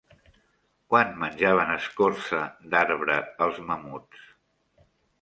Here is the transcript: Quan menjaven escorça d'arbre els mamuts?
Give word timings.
Quan 0.93 1.11
menjaven 1.25 1.75
escorça 1.75 2.41
d'arbre 2.75 3.21
els 3.49 3.63
mamuts? 3.71 4.29